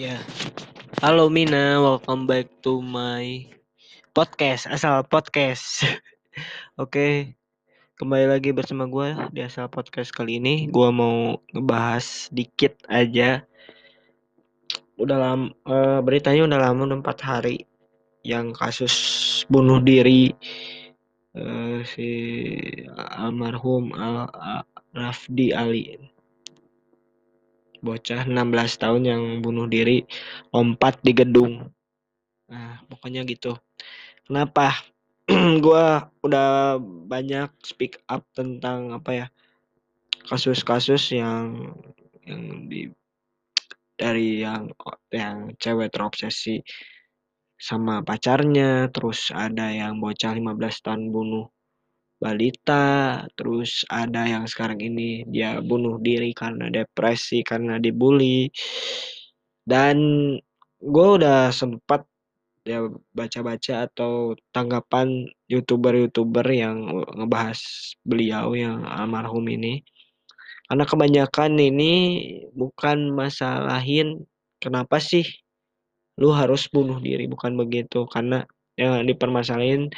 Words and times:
Ya. 0.00 0.16
Halo 1.04 1.28
Mina, 1.28 1.76
welcome 1.76 2.24
back 2.24 2.48
to 2.64 2.80
my 2.80 3.44
podcast, 4.16 4.64
asal 4.72 5.04
podcast. 5.04 5.84
Oke, 6.80 7.36
kembali 8.00 8.32
lagi 8.32 8.48
bersama 8.56 8.88
gue 8.88 9.12
di 9.36 9.44
asal 9.44 9.68
podcast 9.68 10.08
kali 10.16 10.40
ini. 10.40 10.72
Gue 10.72 10.88
mau 10.88 11.36
ngebahas 11.52 12.32
dikit 12.32 12.80
aja. 12.88 13.44
Udah 14.96 15.20
lama, 15.20 15.52
uh, 15.68 16.00
beritanya 16.00 16.48
udah 16.48 16.60
lama, 16.64 16.80
udah 16.88 16.98
empat 17.04 17.20
hari 17.20 17.68
yang 18.24 18.56
kasus 18.56 18.96
bunuh 19.52 19.84
diri 19.84 20.32
uh, 21.36 21.84
si 21.84 22.08
almarhum 22.96 23.92
Al, 23.92 24.32
Al 24.32 24.64
Rafdi 24.96 25.52
Ali 25.52 25.92
bocah 27.80 28.28
16 28.28 28.82
tahun 28.82 29.02
yang 29.04 29.22
bunuh 29.44 29.66
diri 29.66 30.04
lompat 30.52 31.00
di 31.00 31.12
gedung. 31.16 31.68
Nah 32.48 32.80
pokoknya 32.88 33.24
gitu. 33.28 33.56
Kenapa? 34.24 34.76
Gue 35.64 35.86
udah 36.24 36.78
banyak 36.80 37.50
speak 37.64 38.00
up 38.06 38.24
tentang 38.36 38.94
apa 38.94 39.10
ya 39.10 39.26
kasus-kasus 40.28 41.16
yang 41.16 41.74
yang 42.22 42.70
di 42.70 42.92
dari 44.00 44.40
yang 44.40 44.72
yang 45.12 45.52
cewek 45.60 45.92
terobsesi 45.92 46.64
sama 47.60 48.00
pacarnya 48.00 48.88
terus 48.88 49.28
ada 49.28 49.68
yang 49.68 50.00
bocah 50.00 50.32
15 50.32 50.56
tahun 50.80 51.02
bunuh 51.12 51.52
balita 52.20 53.24
terus 53.32 53.82
ada 53.88 54.28
yang 54.28 54.44
sekarang 54.44 54.76
ini 54.78 55.24
dia 55.24 55.58
bunuh 55.64 55.96
diri 55.96 56.36
karena 56.36 56.68
depresi 56.68 57.40
karena 57.40 57.80
dibully. 57.80 58.52
Dan 59.64 59.96
gue 60.80 61.08
udah 61.16 61.48
sempat 61.50 62.04
ya 62.68 62.84
baca-baca 63.16 63.88
atau 63.88 64.36
tanggapan 64.52 65.32
youtuber-youtuber 65.48 66.44
yang 66.52 66.84
ngebahas 67.16 67.60
beliau 68.04 68.52
yang 68.52 68.84
almarhum 68.84 69.48
ini. 69.48 69.80
Karena 70.68 70.84
kebanyakan 70.86 71.58
ini 71.58 71.94
bukan 72.54 73.10
masalahin 73.10 74.28
kenapa 74.60 75.00
sih 75.02 75.24
lu 76.20 76.36
harus 76.36 76.68
bunuh 76.68 77.00
diri 77.00 77.24
bukan 77.26 77.56
begitu. 77.56 78.04
Karena 78.12 78.44
yang 78.76 79.08
dipermasalahin 79.08 79.88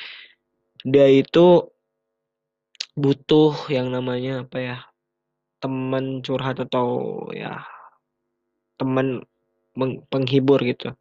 dia 0.86 1.07
itu 1.11 1.72
butuh 2.93 3.57
yang 3.73 3.89
namanya 3.89 4.45
apa 4.45 4.59
ya 4.61 4.79
teman 5.62 6.21
curhat 6.21 6.61
atau 6.61 6.87
ya 7.33 7.65
teman 8.77 9.25
penghibur 10.12 10.61
gitu. 10.67 10.93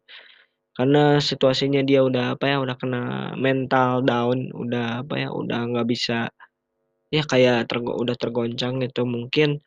Karena 0.72 1.20
situasinya 1.20 1.84
dia 1.84 2.00
udah 2.00 2.38
apa 2.38 2.48
ya 2.48 2.56
udah 2.64 2.76
kena 2.80 3.02
mental 3.36 4.00
down 4.06 4.48
udah 4.56 5.04
apa 5.04 5.14
ya 5.20 5.28
udah 5.28 5.60
nggak 5.68 5.88
bisa 5.88 6.32
ya 7.12 7.22
kayak 7.28 7.68
tergo 7.68 7.92
udah 8.00 8.16
tergoncang 8.16 8.80
gitu. 8.80 9.04
Mungkin 9.04 9.60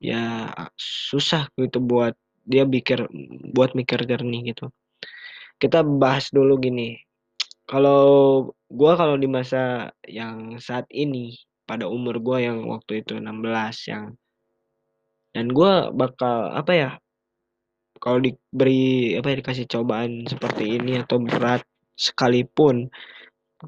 ya 0.00 0.48
susah 0.80 1.52
gitu 1.60 1.84
buat 1.84 2.16
dia 2.48 2.64
pikir 2.64 3.10
buat 3.52 3.76
mikir 3.76 4.08
jernih 4.08 4.56
gitu. 4.56 4.72
Kita 5.60 5.84
bahas 5.84 6.32
dulu 6.32 6.56
gini 6.56 7.05
kalau 7.66 8.02
gue 8.70 8.92
kalau 8.96 9.16
di 9.18 9.28
masa 9.30 9.90
yang 10.06 10.58
saat 10.62 10.86
ini 10.90 11.36
pada 11.66 11.90
umur 11.90 12.22
gue 12.22 12.46
yang 12.46 12.66
waktu 12.70 13.02
itu 13.02 13.18
16 13.18 13.90
yang 13.90 14.14
dan 15.34 15.46
gue 15.50 15.72
bakal 15.92 16.54
apa 16.54 16.72
ya 16.72 16.90
kalau 17.98 18.22
diberi 18.22 19.18
apa 19.18 19.34
ya 19.34 19.36
dikasih 19.42 19.66
cobaan 19.66 20.24
seperti 20.30 20.78
ini 20.78 21.02
atau 21.02 21.18
berat 21.20 21.66
sekalipun 21.96 22.88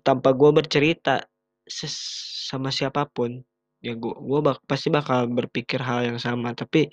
tanpa 0.05 0.37
gue 0.37 0.51
bercerita 0.53 1.25
sama 1.69 2.73
siapa 2.73 3.09
pun 3.09 3.41
ya 3.85 3.95
gue 3.95 4.15
gue 4.15 4.41
bak 4.43 4.65
pasti 4.67 4.89
bakal 4.91 5.31
berpikir 5.31 5.81
hal 5.83 6.05
yang 6.07 6.19
sama. 6.21 6.53
Tapi 6.55 6.91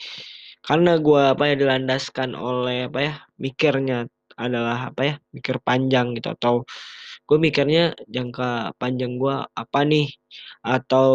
karena 0.65 0.97
gue 0.97 1.21
apa 1.33 1.44
ya 1.53 1.55
dilandaskan 1.57 2.33
oleh 2.33 2.89
apa 2.89 2.99
ya 3.01 3.13
mikirnya 3.38 4.09
adalah 4.35 4.91
apa 4.91 5.01
ya 5.03 5.16
mikir 5.35 5.57
panjang 5.63 6.16
gitu 6.16 6.28
atau 6.35 6.53
gue 7.25 7.38
mikirnya 7.41 7.97
jangka 8.06 8.78
panjang 8.78 9.18
gue 9.18 9.35
apa 9.35 9.79
nih? 9.88 10.07
Atau 10.62 11.09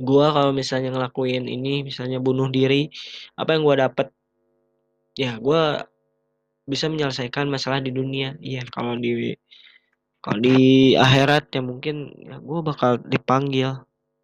gue 0.00 0.26
kalau 0.32 0.52
misalnya 0.56 0.90
ngelakuin 0.96 1.44
ini 1.44 1.84
misalnya 1.84 2.18
bunuh 2.24 2.48
diri 2.48 2.88
apa 3.36 3.50
yang 3.54 3.62
gue 3.68 3.76
dapet? 3.84 4.06
Ya 5.18 5.36
gue 5.36 5.62
bisa 6.64 6.86
menyelesaikan 6.88 7.46
masalah 7.50 7.84
di 7.84 7.92
dunia. 7.92 8.38
Iya 8.40 8.64
kalau 8.70 8.96
di 8.96 9.36
kalau 10.24 10.40
di 10.40 10.92
akhirat 10.96 11.52
ya 11.52 11.60
mungkin 11.64 12.12
ya 12.20 12.36
gue 12.40 12.60
bakal 12.64 13.00
dipanggil 13.04 13.80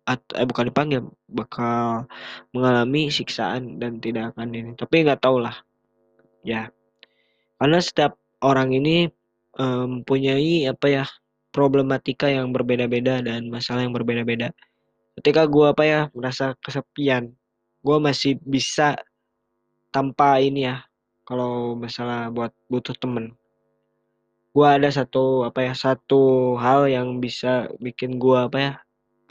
atau 0.07 0.35
eh, 0.39 0.47
bukan 0.47 0.71
dipanggil 0.71 1.01
bakal 1.27 2.07
mengalami 2.55 3.11
siksaan 3.11 3.83
dan 3.83 3.99
tidak 4.01 4.33
akan 4.33 4.55
ini. 4.55 4.73
Tapi 4.79 5.05
nggak 5.05 5.21
tahu 5.21 5.45
lah 5.45 5.57
ya 6.47 6.71
karena 7.57 7.79
setiap 7.81 8.17
orang 8.45 8.73
ini 8.77 9.09
mempunyai 9.57 10.69
um, 10.69 10.73
apa 10.77 10.87
ya 10.93 11.05
problematika 11.49 12.29
yang 12.29 12.53
berbeda-beda 12.53 13.25
dan 13.25 13.49
masalah 13.49 13.89
yang 13.89 13.97
berbeda-beda. 13.97 14.53
Ketika 15.17 15.49
gue 15.49 15.73
apa 15.73 15.85
ya 15.89 16.01
merasa 16.13 16.53
kesepian 16.61 17.33
gue 17.87 17.99
masih 18.03 18.37
bisa 18.43 18.99
tanpa 19.95 20.43
ini 20.43 20.67
ya 20.67 20.83
kalau 21.23 21.79
masalah 21.79 22.29
buat 22.35 22.51
butuh 22.67 22.99
temen. 22.99 23.33
Gue 24.51 24.67
ada 24.67 24.91
satu 24.91 25.47
apa 25.47 25.65
ya 25.65 25.73
satu 25.73 26.55
hal 26.59 26.91
yang 26.91 27.23
bisa 27.23 27.71
bikin 27.79 28.19
gue 28.19 28.37
apa 28.37 28.59
ya 28.59 28.73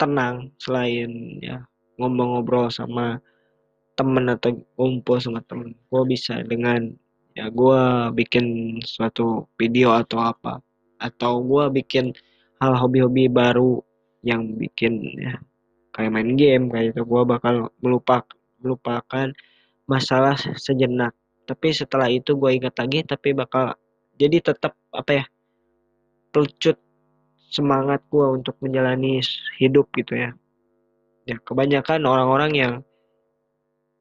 tenang 0.00 0.50
selain 0.58 1.38
ya 1.44 1.62
ngomong-ngobrol 2.00 2.72
sama 2.72 3.20
temen 3.94 4.26
atau 4.32 4.56
kumpul 4.74 5.20
sama 5.20 5.44
temen. 5.44 5.76
Gue 5.92 6.02
bisa 6.08 6.40
dengan 6.40 6.96
ya 7.36 7.52
gue 7.52 7.80
bikin 8.16 8.78
suatu 8.80 9.44
video 9.60 9.92
atau 9.92 10.24
apa. 10.24 10.64
Atau 10.96 11.44
gue 11.44 11.68
bikin 11.76 12.16
hal 12.56 12.72
hobi-hobi 12.80 13.28
baru 13.28 13.84
yang 14.24 14.56
bikin 14.56 15.04
ya 15.20 15.36
kayak 15.92 16.12
main 16.12 16.34
game 16.34 16.72
kayak 16.72 16.96
itu 16.96 17.04
gue 17.04 17.22
bakal 17.28 17.68
melupak 17.84 18.24
melupakan 18.64 19.28
masalah 19.84 20.34
sejenak. 20.56 21.12
Tapi 21.44 21.76
setelah 21.76 22.08
itu 22.08 22.34
gue 22.34 22.56
ingat 22.56 22.74
lagi 22.80 23.04
tapi 23.04 23.36
bakal 23.36 23.76
jadi 24.16 24.40
tetap 24.40 24.72
apa 24.96 25.12
ya 25.12 25.24
pelucut 26.32 26.80
semangat 27.52 28.02
gue 28.08 28.26
untuk 28.26 28.56
menjalani 28.64 29.20
hidup 29.60 29.92
gitu 29.92 30.16
ya. 30.16 30.32
Ya 31.28 31.36
kebanyakan 31.44 32.08
orang-orang 32.08 32.52
yang 32.56 32.74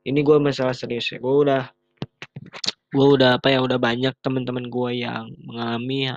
ini 0.08 0.24
gue 0.24 0.38
masalah 0.40 0.72
serius 0.72 1.12
ya. 1.12 1.20
Gue 1.20 1.36
udah 1.44 1.64
gue 2.96 3.08
udah 3.20 3.38
apa 3.38 3.52
ya 3.52 3.60
udah 3.60 3.76
banyak 3.76 4.16
teman-teman 4.24 4.72
gue 4.72 4.92
yang 5.04 5.28
mengalami 5.44 6.16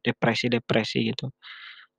depresi-depresi 0.00 1.12
gitu. 1.12 1.28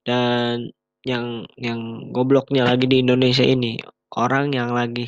Dan 0.02 0.74
yang 1.06 1.46
yang 1.62 2.10
gobloknya 2.10 2.66
lagi 2.66 2.90
di 2.90 3.06
Indonesia 3.06 3.46
ini 3.46 3.78
orang 4.18 4.58
yang 4.58 4.74
lagi 4.74 5.06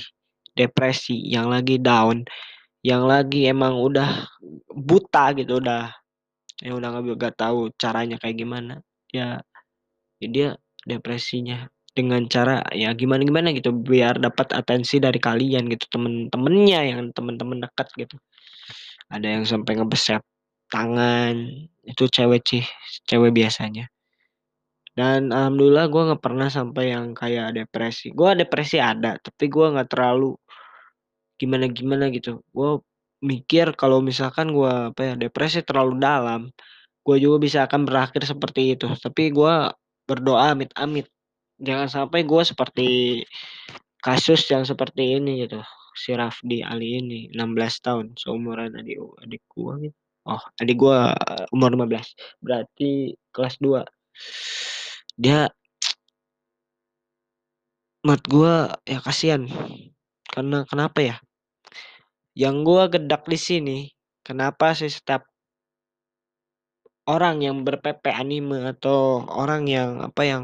depresi 0.54 1.18
yang 1.26 1.50
lagi 1.50 1.82
down 1.82 2.22
yang 2.86 3.10
lagi 3.10 3.50
emang 3.50 3.78
udah 3.78 4.30
buta 4.74 5.34
gitu 5.34 5.58
udah 5.58 5.90
ya 6.62 6.74
udah 6.78 6.90
nggak 7.02 7.38
tahu 7.38 7.74
caranya 7.78 8.18
kayak 8.22 8.38
gimana 8.42 8.74
ya 9.10 9.42
ya 10.22 10.28
dia 10.30 10.50
depresinya 10.86 11.70
dengan 11.98 12.30
cara 12.30 12.62
ya 12.74 12.94
gimana 12.94 13.26
gimana 13.26 13.50
gitu 13.58 13.74
biar 13.74 14.22
dapat 14.22 14.54
atensi 14.54 15.02
dari 15.02 15.18
kalian 15.18 15.66
gitu 15.74 15.90
temen-temennya 15.98 16.80
yang 16.94 17.00
temen-temen 17.14 17.66
dekat 17.66 17.90
gitu 17.98 18.18
ada 19.08 19.28
yang 19.28 19.44
sampai 19.48 19.80
ngebeset 19.80 20.24
tangan. 20.72 21.36
Itu 21.84 22.12
cewek 22.12 22.44
sih 22.44 22.64
cewek 23.08 23.32
biasanya. 23.32 23.88
Dan 24.98 25.30
alhamdulillah 25.30 25.88
gue 25.94 26.02
nggak 26.12 26.24
pernah 26.24 26.50
sampai 26.50 26.92
yang 26.92 27.14
kayak 27.14 27.56
depresi. 27.56 28.12
Gue 28.12 28.34
depresi 28.34 28.82
ada 28.82 29.16
tapi 29.22 29.46
gue 29.48 29.66
nggak 29.78 29.90
terlalu 29.94 30.36
gimana 31.40 31.70
gimana 31.70 32.10
gitu. 32.12 32.42
Gue 32.52 32.82
mikir 33.24 33.74
kalau 33.78 34.02
misalkan 34.04 34.54
gue 34.54 34.94
apa 34.94 35.02
ya 35.02 35.14
depresi 35.18 35.66
terlalu 35.66 35.98
dalam 35.98 36.50
gue 37.08 37.18
juga 37.24 37.38
bisa 37.40 37.60
akan 37.70 37.88
berakhir 37.88 38.26
seperti 38.28 38.76
itu. 38.76 38.90
Tapi 38.98 39.32
gue 39.32 39.56
berdoa 40.10 40.52
amit-amit. 40.58 41.08
Jangan 41.62 41.88
sampai 41.90 42.22
gue 42.28 42.42
seperti 42.46 42.90
kasus 44.02 44.46
yang 44.52 44.62
seperti 44.68 45.18
ini 45.18 45.48
gitu 45.48 45.62
si 45.98 46.14
Rafdi 46.14 46.62
Ali 46.62 47.02
ini 47.02 47.20
16 47.34 47.86
tahun 47.86 48.06
seumuran 48.16 48.78
adik 48.78 49.02
adik 49.26 49.42
gue 49.50 49.74
gitu. 49.90 49.98
Oh 50.30 50.44
adik 50.62 50.78
gue 50.78 51.00
umur 51.52 51.70
15 51.74 52.44
berarti 52.46 53.18
kelas 53.34 53.58
2 53.60 53.82
dia 55.18 55.50
menurut 58.06 58.26
gue 58.30 58.54
ya 58.88 59.00
kasihan. 59.04 59.44
Karena 60.38 60.64
kenapa 60.70 61.00
ya? 61.02 61.16
Yang 62.38 62.56
gua 62.62 62.84
gedak 62.94 63.26
di 63.26 63.40
sini, 63.42 63.78
kenapa 64.22 64.78
sih 64.78 64.94
setiap 64.94 65.26
orang 67.10 67.42
yang 67.42 67.66
berPP 67.66 68.14
anime 68.14 68.62
atau 68.70 69.26
orang 69.26 69.66
yang 69.66 70.06
apa 70.06 70.22
yang 70.22 70.44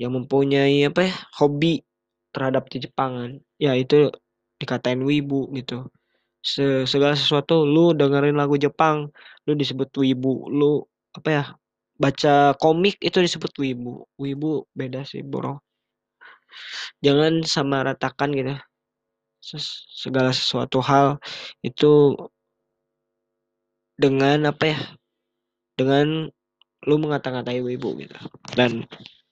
yang 0.00 0.10
mempunyai 0.18 0.90
apa 0.90 1.06
ya 1.06 1.14
hobi 1.38 1.86
terhadap 2.32 2.66
Jepangan, 2.72 3.38
ya 3.60 3.76
itu 3.76 4.08
dikatain 4.58 5.00
wibu 5.04 5.52
gitu. 5.54 5.86
Se 6.42 6.88
segala 6.90 7.14
sesuatu 7.14 7.62
lu 7.62 7.94
dengerin 7.94 8.34
lagu 8.34 8.58
Jepang, 8.58 9.12
lu 9.46 9.52
disebut 9.54 9.92
wibu, 10.00 10.50
lu 10.50 10.82
apa 11.14 11.28
ya 11.28 11.44
baca 12.00 12.56
komik 12.58 12.98
itu 12.98 13.22
disebut 13.22 13.52
wibu. 13.62 14.08
Wibu 14.18 14.66
beda 14.74 15.06
sih, 15.06 15.22
Bro. 15.22 15.62
Jangan 17.04 17.44
sama 17.46 17.86
ratakan 17.86 18.34
gitu. 18.34 18.56
Segala 20.02 20.34
sesuatu 20.34 20.82
hal 20.82 21.18
itu 21.62 22.16
dengan 24.00 24.50
apa 24.50 24.64
ya? 24.66 24.78
Dengan 25.78 26.26
lu 26.82 26.96
mengata-ngatai 26.98 27.62
wibu 27.62 27.94
gitu. 28.02 28.18
Dan 28.58 28.88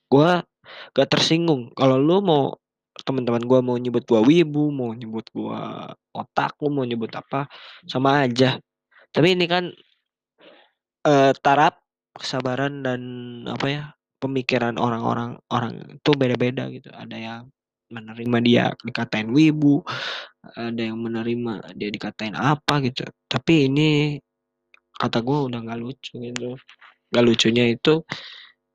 gua 0.06 0.47
gak 0.94 1.11
tersinggung 1.11 1.75
kalau 1.75 1.99
lu 1.99 2.23
mau 2.23 2.60
teman-teman 3.11 3.43
gua 3.43 3.59
mau 3.59 3.75
nyebut 3.75 4.07
gua 4.07 4.23
wibu, 4.23 4.71
mau 4.71 4.95
nyebut 4.95 5.27
gua 5.35 5.91
otaku, 6.15 6.71
mau 6.71 6.87
nyebut 6.87 7.11
apa, 7.19 7.51
sama 7.91 8.23
aja. 8.23 8.62
Tapi 9.11 9.35
ini 9.35 9.51
kan 9.51 9.75
uh, 11.11 11.35
taraf 11.43 11.75
kesabaran 12.15 12.87
dan 12.87 13.01
apa 13.51 13.67
ya 13.67 13.85
pemikiran 14.23 14.79
orang-orang 14.79 15.35
orang 15.51 15.99
itu 15.99 16.11
beda-beda 16.15 16.71
gitu. 16.71 16.95
Ada 16.95 17.17
yang 17.19 17.43
menerima 17.91 18.39
dia 18.47 18.65
dikatain 18.87 19.35
wibu, 19.35 19.83
ada 20.55 20.79
yang 20.79 21.03
menerima 21.03 21.75
dia 21.75 21.91
dikatain 21.91 22.39
apa 22.39 22.79
gitu. 22.87 23.03
Tapi 23.27 23.67
ini 23.67 24.15
kata 24.95 25.19
gue 25.27 25.39
udah 25.51 25.59
nggak 25.59 25.81
lucu 25.83 26.15
gitu. 26.23 26.55
Gak 27.11 27.27
lucunya 27.27 27.67
itu 27.75 28.07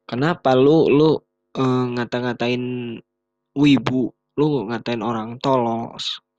kenapa 0.03 0.51
lu 0.59 0.91
lu 0.91 1.15
uh, 1.55 1.85
ngata-ngatain 1.95 2.63
wibu, 3.55 4.11
lu 4.35 4.67
ngatain 4.67 4.99
orang 4.99 5.39
tolol 5.39 5.95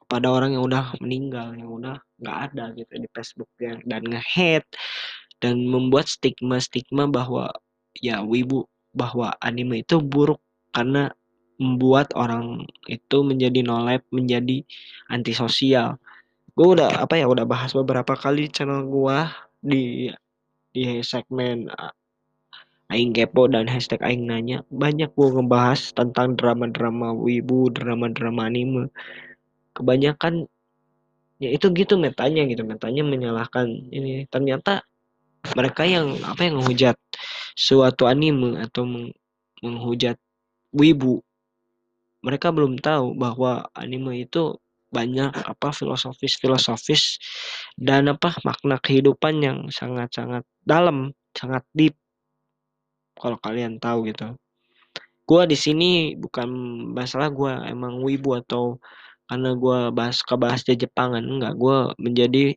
pada 0.06 0.30
orang 0.30 0.54
yang 0.54 0.64
udah 0.64 0.94
meninggal, 1.02 1.50
yang 1.58 1.70
udah 1.70 1.96
nggak 2.22 2.38
ada 2.52 2.64
gitu 2.78 2.92
di 3.02 3.08
Facebook 3.10 3.50
ya 3.58 3.74
dan 3.82 4.06
nge-hate 4.06 4.68
dan 5.42 5.66
membuat 5.66 6.06
stigma-stigma 6.06 7.10
bahwa 7.10 7.50
ya 7.98 8.22
wibu 8.22 8.64
bahwa 8.96 9.34
anime 9.44 9.84
itu 9.84 10.00
buruk 10.00 10.40
karena 10.72 11.12
membuat 11.56 12.12
orang 12.16 12.68
itu 12.88 13.24
menjadi 13.24 13.64
nolep, 13.64 14.04
menjadi 14.12 14.64
antisosial. 15.08 15.96
Gue 16.56 16.76
udah 16.76 17.04
apa 17.04 17.20
ya 17.20 17.28
udah 17.28 17.44
bahas 17.44 17.72
beberapa 17.76 18.16
kali 18.16 18.48
channel 18.48 18.88
gue 18.88 19.18
di 19.60 19.84
di 20.72 21.00
segmen 21.00 21.68
Aing 22.86 23.12
Kepo 23.12 23.50
dan 23.50 23.66
hashtag 23.66 23.98
Aing 24.02 24.30
Nanya 24.30 24.62
banyak 24.70 25.10
gue 25.12 25.28
ngebahas 25.34 25.90
tentang 25.90 26.38
drama-drama 26.38 27.10
wibu, 27.14 27.70
drama-drama 27.74 28.46
anime. 28.46 28.92
Kebanyakan 29.74 30.46
ya 31.36 31.52
itu 31.52 31.68
gitu 31.74 32.00
metanya 32.00 32.48
gitu 32.48 32.64
metanya 32.64 33.04
menyalahkan 33.04 33.68
ini 33.92 34.24
ternyata 34.32 34.80
mereka 35.52 35.84
yang 35.84 36.16
apa 36.24 36.48
yang 36.48 36.64
menghujat 36.64 36.96
suatu 37.52 38.08
anime 38.08 38.56
atau 38.56 38.88
menghujat 39.60 40.16
wibu 40.72 41.20
mereka 42.24 42.50
belum 42.50 42.80
tahu 42.80 43.14
bahwa 43.14 43.68
anime 43.76 44.24
itu 44.24 44.56
banyak 44.90 45.30
apa 45.30 45.74
filosofis-filosofis 45.74 47.20
dan 47.78 48.10
apa 48.10 48.34
makna 48.42 48.80
kehidupan 48.80 49.42
yang 49.42 49.58
sangat-sangat 49.68 50.46
dalam, 50.64 51.12
sangat 51.36 51.62
deep. 51.74 51.94
Kalau 53.16 53.38
kalian 53.40 53.80
tahu 53.82 54.08
gitu. 54.10 54.36
Gua 55.26 55.42
di 55.48 55.58
sini 55.58 56.14
bukan 56.14 56.48
masalah 56.94 57.28
gua 57.34 57.66
emang 57.66 58.00
wibu 58.04 58.38
atau 58.38 58.78
karena 59.26 59.50
gua 59.58 59.90
bahas 59.90 60.22
kebahas 60.22 60.62
Jepangan 60.66 61.24
enggak, 61.24 61.54
gua 61.58 61.92
menjadi 61.98 62.54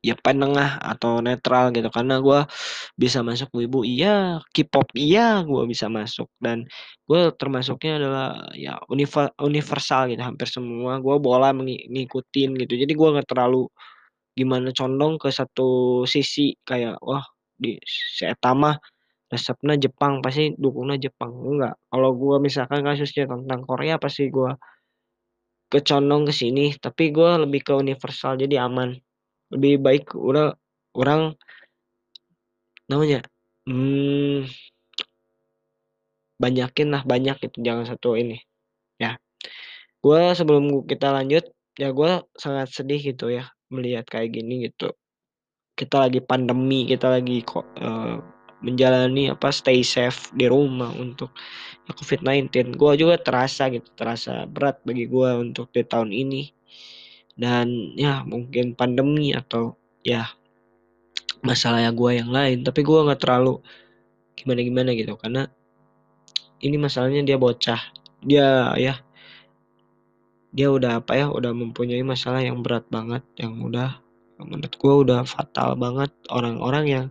ya 0.00 0.16
penengah 0.16 0.80
atau 0.80 1.20
netral 1.20 1.68
gitu 1.76 1.92
karena 1.92 2.24
gue 2.24 2.40
bisa 2.96 3.20
masuk 3.20 3.52
wibu 3.52 3.84
iya 3.84 4.40
K-pop 4.52 4.88
iya 4.96 5.44
gue 5.44 5.62
bisa 5.68 5.86
masuk. 5.92 6.28
Dan 6.40 6.64
gue 7.08 7.20
termasuknya 7.36 8.00
adalah 8.00 8.28
ya 8.56 8.80
universal 9.40 10.08
gitu 10.12 10.22
hampir 10.24 10.48
semua. 10.48 10.98
Gue 11.04 11.16
bola 11.20 11.52
mengikutin 11.52 12.56
gitu. 12.56 12.74
Jadi 12.80 12.92
gue 12.96 13.08
nggak 13.12 13.28
terlalu 13.28 13.68
gimana 14.38 14.72
condong 14.72 15.20
ke 15.20 15.28
satu 15.28 16.02
sisi 16.08 16.56
kayak 16.64 16.96
wah 17.04 17.24
di 17.60 17.76
Setama 17.84 18.72
resepnya 19.30 19.78
Jepang 19.78 20.18
pasti 20.20 20.52
dukungnya 20.58 20.98
Jepang. 20.98 21.30
Enggak 21.30 21.78
kalau 21.86 22.10
gue 22.18 22.36
misalkan 22.42 22.82
kasusnya 22.82 23.30
tentang 23.30 23.62
Korea 23.62 23.96
pasti 23.96 24.26
gue 24.26 24.50
kecondong 25.70 26.26
ke 26.26 26.34
sini 26.34 26.74
tapi 26.74 27.14
gue 27.14 27.30
lebih 27.46 27.62
ke 27.62 27.72
universal 27.78 28.34
jadi 28.34 28.66
aman. 28.66 28.98
Lebih 29.54 29.78
baik 29.78 30.18
udah 30.18 30.58
orang 30.98 31.38
namanya 32.90 33.22
hmm, 33.70 34.50
banyakin 36.42 36.88
lah 36.90 37.06
banyak 37.06 37.38
itu 37.46 37.58
jangan 37.62 37.86
satu 37.86 38.18
ini. 38.18 38.42
Ya 38.98 39.14
gue 40.02 40.20
sebelum 40.34 40.90
kita 40.90 41.14
lanjut 41.14 41.46
ya 41.78 41.94
gue 41.94 42.26
sangat 42.34 42.74
sedih 42.74 43.14
gitu 43.14 43.30
ya 43.30 43.46
melihat 43.70 44.10
kayak 44.10 44.34
gini 44.34 44.66
gitu. 44.66 44.90
Kita 45.78 46.02
lagi 46.02 46.18
pandemi 46.18 46.90
kita 46.90 47.14
lagi 47.14 47.46
kok 47.46 47.62
uh, 47.78 48.39
menjalani 48.60 49.32
apa 49.32 49.48
stay 49.50 49.80
safe 49.80 50.28
di 50.36 50.46
rumah 50.46 50.92
untuk 50.92 51.32
ya, 51.88 51.92
COVID-19 51.96 52.76
gue 52.76 52.92
juga 53.00 53.16
terasa 53.20 53.72
gitu 53.72 53.88
terasa 53.96 54.44
berat 54.44 54.84
bagi 54.84 55.08
gue 55.08 55.30
untuk 55.36 55.72
di 55.72 55.82
tahun 55.84 56.12
ini. 56.12 56.52
Dan 57.40 57.96
ya 57.96 58.20
mungkin 58.22 58.76
pandemi 58.76 59.32
atau 59.32 59.80
ya 60.04 60.28
masalah 61.40 61.80
ya 61.80 61.90
gue 61.92 62.10
yang 62.20 62.28
lain 62.28 62.60
tapi 62.60 62.84
gue 62.84 63.00
nggak 63.00 63.20
terlalu 63.20 63.64
gimana 64.36 64.60
gimana 64.60 64.90
gitu. 64.92 65.16
Karena 65.16 65.48
ini 66.60 66.76
masalahnya 66.76 67.24
dia 67.24 67.40
bocah. 67.40 67.80
Dia 68.20 68.76
ya 68.76 69.00
dia 70.52 70.68
udah 70.68 71.00
apa 71.00 71.16
ya 71.16 71.26
udah 71.32 71.54
mempunyai 71.54 72.02
masalah 72.04 72.42
yang 72.42 72.60
berat 72.60 72.84
banget 72.90 73.22
yang 73.38 73.56
udah 73.62 74.02
menurut 74.36 74.74
gue 74.76 74.94
udah 75.08 75.24
fatal 75.24 75.80
banget. 75.80 76.12
Orang-orang 76.28 76.84
yang 76.88 77.06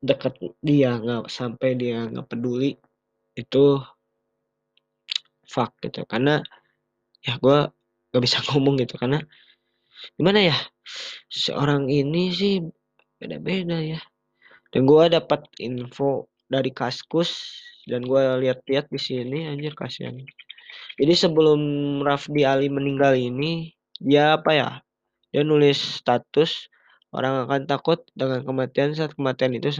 deket 0.00 0.36
dia 0.64 0.96
nggak 0.96 1.28
sampai 1.28 1.76
dia 1.76 2.08
nggak 2.08 2.28
peduli 2.28 2.76
itu 3.36 3.80
fuck 5.50 5.74
gitu. 5.82 6.06
Karena 6.06 6.38
ya 7.26 7.36
gue 7.42 7.58
gak 8.14 8.22
bisa 8.22 8.38
ngomong 8.50 8.78
gitu. 8.78 8.94
Karena 8.94 9.18
gimana 10.16 10.40
ya 10.40 10.56
seorang 11.28 11.90
ini 11.90 12.30
sih 12.30 12.54
beda-beda 13.18 13.82
ya. 13.82 14.00
Dan 14.70 14.86
gue 14.86 15.04
dapat 15.10 15.50
info 15.58 16.30
dari 16.46 16.70
kaskus 16.70 17.58
dan 17.90 18.06
gue 18.06 18.22
lihat-lihat 18.46 18.86
di 18.86 19.00
sini 19.02 19.50
anjir 19.50 19.74
kasihan. 19.74 20.14
Jadi 20.94 21.14
sebelum 21.18 21.60
Rafdi 22.06 22.46
Ali 22.46 22.70
meninggal 22.70 23.18
ini 23.18 23.74
dia 23.98 24.38
apa 24.38 24.50
ya 24.54 24.70
dia 25.34 25.42
nulis 25.42 25.78
status 26.02 26.70
orang 27.10 27.46
akan 27.46 27.60
takut 27.70 28.02
dengan 28.14 28.42
kematian 28.46 28.94
saat 28.94 29.12
kematian 29.14 29.56
itu 29.58 29.70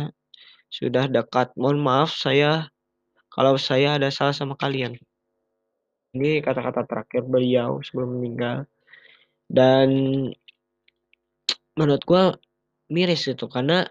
sudah 0.71 1.11
dekat 1.11 1.51
mohon 1.59 1.79
maaf 1.83 2.15
saya 2.15 2.71
kalau 3.31 3.55
saya 3.59 3.99
ada 3.99 4.11
salah 4.11 4.35
sama 4.35 4.55
kalian 4.59 4.99
ini 6.11 6.43
kata-kata 6.43 6.91
terakhir 6.91 7.23
beliau 7.23 7.79
sebelum 7.87 8.19
meninggal. 8.19 8.67
Dan 9.47 9.91
menurut 11.79 12.03
gue 12.03 12.23
miris 12.91 13.31
itu 13.31 13.47
karena 13.47 13.87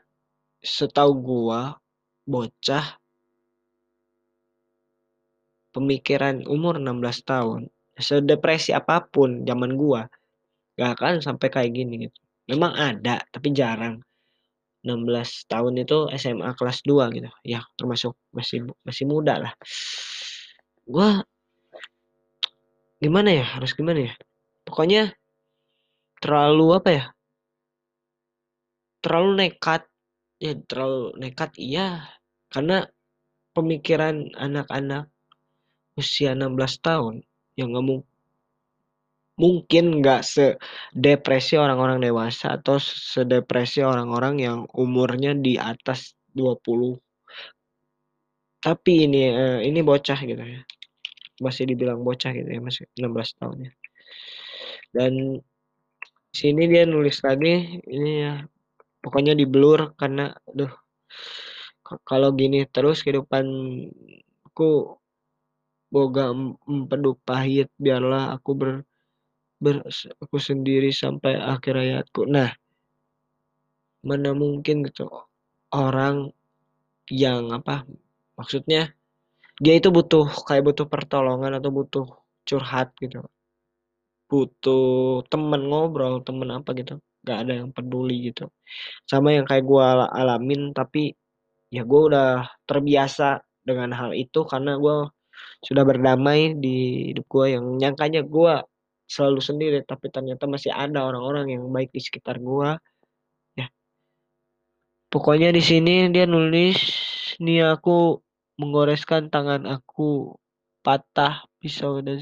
setahu 0.60 1.12
gue 1.24 1.62
bocah 2.28 2.86
pemikiran 5.72 6.44
umur 6.44 6.76
16 6.84 7.24
tahun 7.24 7.62
sedepresi 7.96 8.76
apa 8.76 9.04
pun 9.08 9.44
zaman 9.44 9.76
gua 9.76 10.08
gak 10.80 11.00
akan 11.00 11.14
sampai 11.20 11.48
kayak 11.52 11.72
gini 11.76 12.08
gitu. 12.08 12.20
Memang 12.50 12.74
ada 12.74 13.22
tapi 13.30 13.54
jarang. 13.54 14.02
16 14.80 15.52
tahun 15.52 15.76
itu 15.84 16.08
SMA 16.16 16.56
kelas 16.56 16.82
2 16.88 17.12
gitu. 17.12 17.30
Ya 17.44 17.62
termasuk 17.76 18.16
masih 18.32 18.64
masih 18.88 19.06
muda 19.06 19.36
lah. 19.38 19.54
Gua 20.88 21.20
gimana 23.00 23.32
ya 23.32 23.48
harus 23.48 23.72
gimana 23.72 24.12
ya 24.12 24.14
pokoknya 24.68 25.16
terlalu 26.20 26.76
apa 26.76 26.90
ya 26.92 27.06
terlalu 29.00 29.40
nekat 29.40 29.88
ya 30.44 30.52
terlalu 30.68 31.16
nekat 31.16 31.56
iya 31.56 32.12
karena 32.52 32.92
pemikiran 33.56 34.36
anak-anak 34.36 35.08
usia 35.96 36.36
16 36.36 36.60
tahun 36.84 37.24
yang 37.56 37.72
nggak 37.72 37.88
mungkin 39.40 40.04
nggak 40.04 40.22
sedepresi 40.22 41.56
orang-orang 41.56 42.04
dewasa 42.04 42.60
atau 42.60 42.76
sedepresi 42.84 43.80
orang-orang 43.80 44.36
yang 44.44 44.60
umurnya 44.76 45.32
di 45.32 45.56
atas 45.56 46.14
20. 46.36 47.00
Tapi 48.60 49.08
ini 49.08 49.32
uh, 49.32 49.60
ini 49.64 49.80
bocah 49.80 50.20
gitu 50.20 50.44
ya. 50.44 50.62
Masih 51.40 51.64
dibilang 51.72 52.04
bocah 52.04 52.36
gitu 52.36 52.50
ya, 52.52 52.60
masih 52.60 52.84
16 53.00 53.40
tahun 53.40 53.58
ya. 53.64 53.72
Dan 54.92 55.40
sini 56.30 56.68
dia 56.70 56.84
nulis 56.86 57.24
lagi 57.26 57.82
ini 57.90 58.12
ya 58.22 58.34
pokoknya 59.02 59.34
di 59.34 59.50
blur 59.50 59.98
karena 59.98 60.36
aduh 60.46 60.70
kalau 62.06 62.30
gini 62.38 62.70
terus 62.70 63.02
kehidupanku 63.02 64.70
boga 65.90 66.30
empedu 66.70 67.18
pahit 67.26 67.74
biarlah 67.82 68.38
aku 68.38 68.52
ber, 68.54 68.70
aku 70.24 70.38
sendiri 70.40 70.90
sampai 70.96 71.36
akhir 71.36 71.76
hayatku. 71.76 72.24
Nah 72.28 72.52
mana 74.00 74.32
mungkin 74.32 74.88
gitu 74.88 75.12
orang 75.76 76.32
yang 77.12 77.52
apa 77.52 77.84
maksudnya 78.40 78.96
dia 79.60 79.76
itu 79.76 79.92
butuh 79.92 80.24
kayak 80.48 80.72
butuh 80.72 80.88
pertolongan 80.88 81.60
atau 81.60 81.72
butuh 81.74 82.08
curhat 82.48 82.96
gitu. 83.04 83.28
Butuh 84.30 85.26
temen 85.28 85.68
ngobrol 85.68 86.24
temen 86.24 86.48
apa 86.56 86.72
gitu 86.80 87.04
gak 87.28 87.38
ada 87.44 87.54
yang 87.60 87.70
peduli 87.76 88.32
gitu. 88.32 88.48
Sama 89.04 89.36
yang 89.36 89.44
kayak 89.44 89.68
gue 89.68 89.86
alamin 90.16 90.72
tapi 90.72 91.12
ya 91.70 91.84
gue 91.84 92.02
udah 92.10 92.48
terbiasa 92.64 93.44
dengan 93.68 93.92
hal 93.94 94.16
itu 94.16 94.48
karena 94.48 94.80
gue 94.80 95.12
sudah 95.60 95.84
berdamai 95.84 96.56
di 96.56 97.12
hidup 97.12 97.26
gue 97.28 97.46
yang 97.60 97.66
nyangkanya 97.78 98.24
gue 98.24 98.54
selalu 99.10 99.42
sendiri 99.42 99.78
tapi 99.84 100.14
ternyata 100.14 100.46
masih 100.46 100.70
ada 100.70 101.02
orang-orang 101.02 101.58
yang 101.58 101.64
baik 101.74 101.90
di 101.90 102.02
sekitar 102.02 102.38
gue 102.38 102.78
ya. 103.58 103.68
Pokoknya 105.10 105.50
di 105.50 105.64
sini 105.66 106.08
dia 106.14 106.30
nulis 106.30 106.78
nih 107.42 107.74
aku 107.74 108.22
menggoreskan 108.62 109.34
tangan 109.34 109.66
aku 109.66 110.38
patah 110.86 111.50
pisau 111.58 112.00
dan 112.06 112.22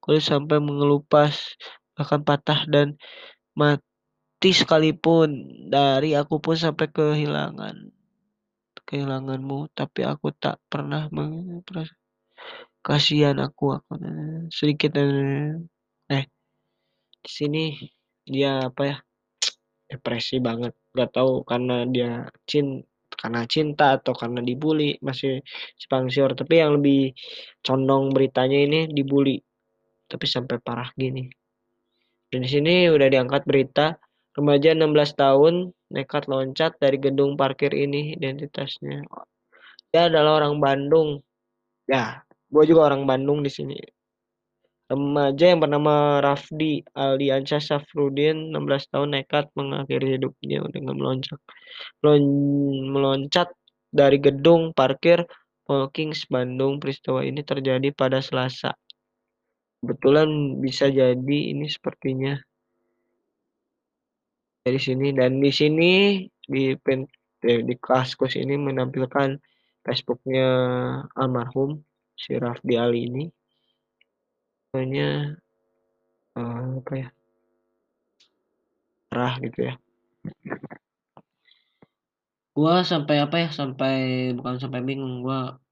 kalau 0.00 0.20
sampai 0.20 0.58
mengelupas 0.58 1.54
bahkan 1.94 2.24
patah 2.24 2.64
dan 2.66 2.96
mati 3.52 4.50
sekalipun. 4.56 5.30
Dari 5.68 6.16
aku 6.16 6.40
pun 6.40 6.56
sampai 6.56 6.88
kehilangan 6.88 7.76
kehilanganmu 8.84 9.72
tapi 9.72 10.04
aku 10.04 10.30
tak 10.36 10.60
pernah 10.68 11.08
mengperasa 11.08 11.96
kasihan 12.84 13.40
aku 13.40 13.80
aku 13.80 13.96
sedikit 14.52 14.92
di 14.92 15.04
sini 17.28 17.64
dia 18.24 18.68
apa 18.68 18.82
ya 18.84 18.96
depresi 19.88 20.40
banget. 20.40 20.72
Gak 20.94 21.10
tahu 21.14 21.44
karena 21.44 21.84
dia 21.88 22.28
cinta 22.48 22.86
karena 23.14 23.46
cinta 23.46 23.96
atau 23.96 24.12
karena 24.12 24.42
dibully 24.42 24.98
masih 25.00 25.40
simpang 25.78 26.10
siur 26.10 26.34
tapi 26.34 26.60
yang 26.60 26.76
lebih 26.76 27.14
condong 27.64 28.12
beritanya 28.12 28.58
ini 28.58 28.80
dibully. 28.90 29.40
Tapi 30.10 30.26
sampai 30.28 30.60
parah 30.60 30.90
gini. 30.98 31.30
Dan 32.28 32.44
di 32.44 32.50
sini 32.50 32.90
udah 32.90 33.08
diangkat 33.08 33.46
berita 33.46 33.96
remaja 34.34 34.74
16 34.74 35.14
tahun 35.14 35.54
nekat 35.94 36.26
loncat 36.26 36.76
dari 36.82 36.98
gedung 36.98 37.38
parkir 37.38 37.70
ini 37.70 38.18
identitasnya. 38.18 39.06
Dia 39.94 40.10
adalah 40.10 40.42
orang 40.42 40.58
Bandung. 40.58 41.22
Ya 41.86 42.24
gue 42.50 42.64
juga 42.68 42.92
orang 42.92 43.06
Bandung 43.08 43.42
di 43.42 43.50
sini 43.50 43.93
remaja 44.84 45.44
yang 45.54 45.64
bernama 45.64 46.20
Rafdi 46.20 46.84
Aldiansyah 46.92 47.62
Safrudin 47.62 48.52
16 48.52 48.92
tahun 48.92 49.08
nekat 49.16 49.48
mengakhiri 49.56 50.20
hidupnya 50.20 50.60
dengan 50.68 51.00
meloncat 51.00 51.40
meloncat 52.92 53.48
dari 53.88 54.20
gedung 54.20 54.76
parkir 54.76 55.24
Kings 55.96 56.28
Bandung. 56.28 56.76
Peristiwa 56.76 57.24
ini 57.24 57.40
terjadi 57.40 57.88
pada 57.96 58.20
Selasa. 58.20 58.76
Kebetulan 59.80 60.60
bisa 60.60 60.88
jadi 60.92 61.38
ini 61.52 61.68
sepertinya 61.68 62.36
dari 64.64 64.80
sini 64.80 65.12
dan 65.12 65.40
di 65.40 65.52
sini 65.52 65.92
di 66.44 66.72
pen, 66.80 67.04
di 67.40 67.74
kelaskus 67.76 68.36
ini 68.36 68.56
menampilkan 68.56 69.36
Facebooknya 69.84 70.48
almarhum 71.12 71.84
si 72.16 72.32
Rafdi 72.40 72.80
Ali 72.80 73.12
ini 73.12 73.28
namanya 74.74 75.38
uh, 76.34 76.82
apa 76.82 76.92
ya 76.98 77.08
rah 79.14 79.38
gitu 79.38 79.70
ya. 79.70 79.78
Gua 82.58 82.82
sampai 82.82 83.22
apa 83.22 83.38
ya 83.38 83.48
sampai 83.54 83.94
bukan 84.34 84.58
sampai 84.58 84.82
bingung 84.82 85.22
gua 85.22 85.62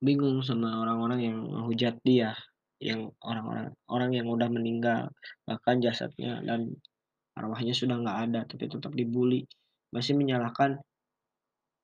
bingung 0.00 0.40
sama 0.40 0.72
orang-orang 0.80 1.20
yang 1.20 1.36
menghujat 1.52 2.00
dia 2.00 2.32
yang 2.80 3.12
orang-orang 3.20 3.76
orang 3.92 4.10
yang 4.16 4.32
udah 4.32 4.48
meninggal 4.48 5.12
bahkan 5.44 5.76
jasadnya 5.84 6.40
dan 6.48 6.80
arwahnya 7.36 7.76
sudah 7.76 8.00
nggak 8.00 8.18
ada 8.32 8.40
tapi 8.48 8.72
tetap 8.72 8.96
dibully. 8.96 9.44
Masih 9.92 10.16
menyalahkan 10.16 10.80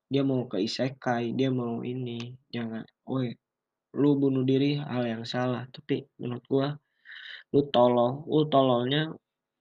dia 0.09 0.25
mau 0.25 0.49
ke 0.49 0.57
isekai 0.57 1.37
dia 1.37 1.53
mau 1.53 1.85
ini 1.85 2.33
jangan 2.49 2.81
woi 3.05 3.37
lu 3.95 4.19
bunuh 4.19 4.43
diri 4.43 4.77
hal 4.79 5.07
yang 5.07 5.25
salah. 5.25 5.65
Tapi 5.71 6.05
menurut 6.19 6.45
gua 6.51 6.69
lu 7.55 7.63
tolol. 7.71 8.27
Lu 8.27 8.47
tololnya 8.51 9.11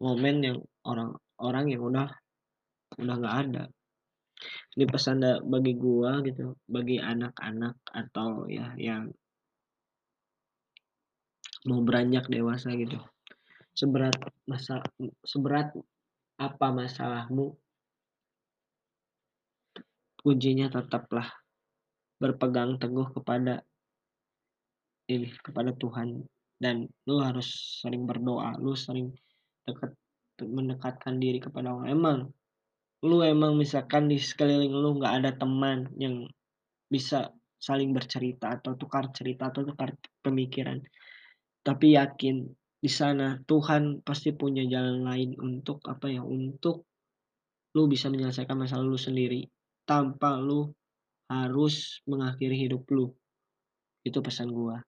momen 0.01 0.35
yang 0.43 0.57
orang-orang 0.83 1.65
yang 1.69 1.81
udah 1.85 2.09
udah 2.99 3.15
nggak 3.21 3.37
ada. 3.47 3.63
Ini 4.75 4.85
pesan 4.89 5.23
bagi 5.47 5.73
gua 5.77 6.19
gitu 6.25 6.57
bagi 6.65 6.97
anak-anak 6.99 7.77
atau 7.93 8.49
ya 8.49 8.73
yang 8.75 9.13
mau 11.63 11.79
beranjak 11.79 12.27
dewasa 12.27 12.73
gitu. 12.75 12.99
Seberat 13.73 14.13
masa 14.45 14.83
seberat 15.23 15.73
apa 16.37 16.67
masalahmu 16.73 17.55
kuncinya 20.23 20.71
tetaplah 20.71 21.27
berpegang 22.15 22.79
teguh 22.79 23.11
kepada 23.11 23.59
ini 25.07 25.29
kepada 25.43 25.75
Tuhan. 25.75 26.23
Dan 26.63 26.87
lu 27.09 27.19
harus 27.19 27.81
sering 27.83 28.07
berdoa 28.07 28.55
lu 28.55 28.71
sering 28.71 29.11
dekat 29.67 29.91
mendekatkan 30.39 31.19
diri 31.19 31.43
kepada 31.43 31.75
Allah. 31.75 31.91
Emang 31.91 32.19
lu 33.03 33.19
emang 33.19 33.59
misalkan 33.59 34.07
di 34.07 34.15
sekeliling 34.15 34.71
lu 34.71 34.95
nggak 34.95 35.13
ada 35.23 35.31
teman 35.35 35.91
yang 35.99 36.23
bisa 36.87 37.35
saling 37.59 37.91
bercerita 37.91 38.59
atau 38.59 38.79
tukar 38.79 39.11
cerita 39.11 39.51
atau 39.51 39.67
tukar 39.67 39.91
pemikiran. 40.23 40.79
Tapi 41.63 41.99
yakin 41.99 42.47
di 42.79 42.91
sana 42.91 43.39
Tuhan 43.43 44.03
pasti 44.03 44.35
punya 44.35 44.63
jalan 44.67 45.03
lain 45.03 45.35
untuk 45.39 45.83
apa 45.87 46.11
ya 46.11 46.23
untuk 46.23 46.87
lu 47.75 47.87
bisa 47.87 48.07
menyelesaikan 48.07 48.55
masalah 48.55 48.83
lu 48.87 48.99
sendiri 48.99 49.47
tanpa 49.83 50.39
lu 50.39 50.71
harus 51.27 52.03
mengakhiri 52.07 52.67
hidup 52.67 52.87
lu. 52.91 53.11
Itu 54.03 54.19
pesan 54.19 54.51
gua 54.51 54.79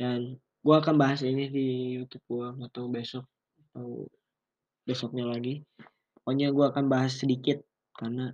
dan 0.00 0.38
gua 0.62 0.80
akan 0.80 0.96
bahas 0.96 1.20
ini 1.26 1.50
di 1.50 1.66
YouTube 1.98 2.24
gua 2.30 2.54
atau 2.70 2.86
besok 2.88 3.26
atau 3.70 4.08
besoknya 4.88 5.28
lagi. 5.28 5.60
Pokoknya 6.16 6.48
gue 6.48 6.64
akan 6.64 6.84
bahas 6.88 7.20
sedikit 7.20 7.60
karena 7.92 8.32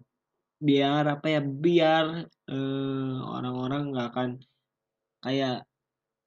biar 0.62 1.02
apa 1.10 1.26
ya 1.26 1.40
biar 1.42 2.30
eh, 2.30 3.16
orang-orang 3.26 3.90
nggak 3.90 4.06
akan 4.14 4.30
kayak 5.18 5.66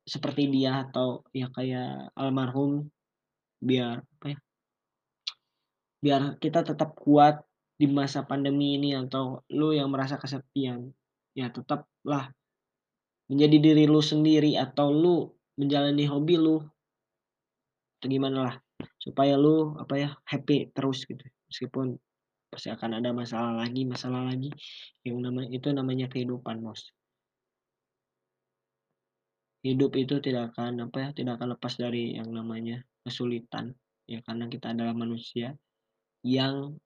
seperti 0.03 0.51
dia 0.51 0.88
atau 0.88 1.24
ya 1.32 1.48
kayak 1.51 2.12
almarhum 2.15 2.88
biar 3.60 4.03
apa 4.03 4.25
ya 4.36 4.38
biar 5.98 6.22
kita 6.38 6.62
tetap 6.63 6.94
kuat 6.96 7.41
di 7.77 7.89
masa 7.89 8.24
pandemi 8.24 8.77
ini 8.77 8.94
atau 8.96 9.41
lu 9.51 9.74
yang 9.74 9.89
merasa 9.89 10.15
kesepian 10.15 10.94
ya 11.34 11.50
tetaplah 11.50 12.32
menjadi 13.27 13.57
diri 13.60 13.84
lu 13.88 14.00
sendiri 14.00 14.55
atau 14.55 14.91
lu 14.91 15.27
menjalani 15.60 16.07
hobi 16.07 16.36
lu 16.39 16.63
atau 17.98 18.07
gimana 18.07 18.38
lah 18.51 18.55
supaya 19.01 19.34
lu 19.36 19.74
apa 19.79 19.93
ya 19.98 20.10
happy 20.27 20.72
terus 20.72 21.03
gitu. 21.03 21.24
Meskipun 21.48 21.98
pasti 22.48 22.72
akan 22.72 23.03
ada 23.03 23.12
masalah 23.12 23.53
lagi 23.55 23.84
masalah 23.84 24.24
lagi 24.24 24.53
yang 25.03 25.19
namanya 25.19 25.50
itu 25.51 25.67
namanya 25.74 26.07
kehidupan 26.07 26.63
bos. 26.63 26.91
Hidup 29.65 29.98
itu 30.00 30.24
tidak 30.24 30.55
akan 30.55 30.88
apa 30.88 30.98
ya 30.98 31.10
tidak 31.12 31.41
akan 31.41 31.57
lepas 31.57 31.74
dari 31.75 32.15
yang 32.15 32.31
namanya 32.31 32.79
kesulitan 33.03 33.75
ya 34.07 34.24
karena 34.24 34.48
kita 34.48 34.72
adalah 34.72 34.96
manusia 34.96 35.57
yang 36.24 36.77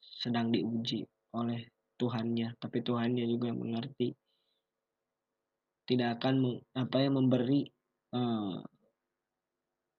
sedang 0.00 0.48
diuji 0.54 1.04
oleh 1.36 1.68
Tuhannya. 2.00 2.56
Tapi 2.56 2.78
Tuhannya 2.80 3.24
juga 3.28 3.52
mengerti 3.52 4.16
tidak 5.86 6.18
akan 6.20 6.60
apa 6.74 6.96
ya 6.98 7.10
memberi 7.10 7.66
uh, 8.12 8.60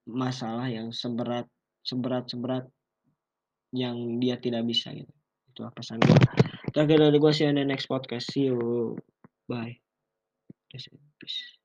masalah 0.07 0.67
yang 0.67 0.91
seberat 0.91 1.47
seberat 1.83 2.27
seberat 2.27 2.65
yang 3.75 4.19
dia 4.19 4.39
tidak 4.39 4.63
bisa 4.67 4.91
gitu. 4.95 5.11
Itu 5.51 5.63
apa 5.63 5.79
pesan 5.79 5.99
gue 6.03 6.15
terakhir 6.75 7.09
dari 7.09 7.17
gue 7.17 7.31
see 7.33 7.47
you 7.47 7.55
the 7.55 7.65
next 7.65 7.87
podcast. 7.89 8.29
See 8.29 8.51
you. 8.51 8.95
Bye. 9.47 9.79
Peace 10.69 11.56